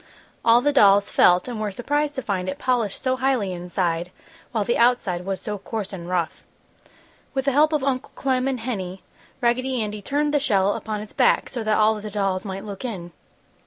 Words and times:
All 0.43 0.61
the 0.61 0.73
dolls 0.73 1.11
felt 1.11 1.47
and 1.47 1.61
were 1.61 1.69
surprised 1.69 2.15
to 2.15 2.23
find 2.23 2.49
it 2.49 2.57
polished 2.57 3.03
so 3.03 3.17
highly 3.17 3.53
inside, 3.53 4.09
while 4.51 4.63
the 4.63 4.79
outside 4.79 5.25
was 5.25 5.39
so 5.39 5.59
coarse 5.59 5.93
and 5.93 6.09
rough. 6.09 6.43
With 7.35 7.45
the 7.45 7.51
help 7.51 7.71
of 7.71 7.83
Uncle 7.83 8.11
Clem 8.15 8.47
and 8.47 8.61
Henny, 8.61 9.03
Raggedy 9.41 9.79
Andy 9.79 10.01
turned 10.01 10.33
the 10.33 10.39
shell 10.39 10.73
upon 10.73 11.01
its 11.01 11.13
back, 11.13 11.49
so 11.49 11.63
that 11.63 11.77
all 11.77 12.01
the 12.01 12.09
dolls 12.09 12.43
might 12.43 12.65
look 12.65 12.83
in. 12.83 13.11